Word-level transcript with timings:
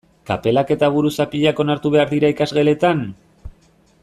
Kapelak 0.27 0.71
eta 0.75 0.89
buruzapiak 0.95 1.63
onartu 1.65 1.93
behar 1.97 2.11
dira 2.17 2.35
ikasgeletan? 2.37 3.09